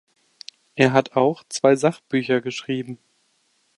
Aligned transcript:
Er 0.73 0.93
hat 0.93 1.11
auch 1.13 1.43
zwei 1.47 1.75
Sachbücher 1.75 2.41
geschrieben. 2.41 2.97